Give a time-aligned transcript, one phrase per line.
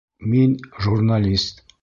[0.29, 1.63] Мин -журналист!